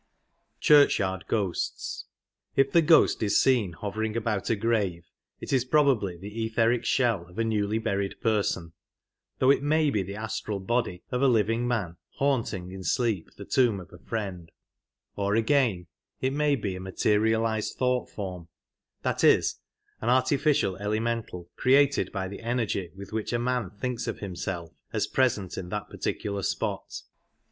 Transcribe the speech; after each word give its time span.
If 0.65 0.87
the 2.71 2.81
ghost 2.81 3.21
is 3.21 3.39
seen 3.43 3.73
hovering 3.73 4.17
about 4.17 4.49
a 4.49 4.55
grave 4.55 5.05
it 5.39 5.53
is 5.53 5.63
probably 5.63 6.17
the 6.17 6.43
etheric 6.43 6.85
shell 6.85 7.27
of 7.27 7.37
a 7.37 7.43
newly 7.43 7.77
buried 7.77 8.19
person, 8.19 8.69
^^Gho^tT^^ 8.69 8.71
though 9.37 9.51
it 9.51 9.61
may 9.61 9.91
be 9.91 10.01
the 10.01 10.15
astral 10.15 10.59
body 10.59 11.03
of 11.11 11.21
a 11.21 11.27
living 11.27 11.67
man 11.67 11.97
haunting 12.15 12.71
in 12.71 12.83
sleep 12.83 13.29
the 13.37 13.45
tomb 13.45 13.79
of 13.79 13.93
a 13.93 13.99
friend; 13.99 14.51
or 15.15 15.35
again, 15.35 15.85
83 16.19 16.27
it 16.29 16.33
may 16.33 16.55
be 16.55 16.75
a 16.75 16.79
materialized 16.79 17.75
thought 17.77 18.09
form— 18.09 18.47
that 19.03 19.23
is, 19.23 19.59
an 20.01 20.09
artificial 20.09 20.77
elemental 20.77 21.51
created 21.55 22.11
by 22.11 22.27
the 22.27 22.41
energy 22.41 22.89
with 22.97 23.13
which 23.13 23.31
a 23.31 23.37
man 23.37 23.69
thinks 23.69 24.07
of 24.07 24.17
himself 24.17 24.71
as 24.91 25.05
present 25.05 25.59
at 25.59 25.69
that 25.69 25.91
particular 25.91 26.41
spot. 26.41 27.03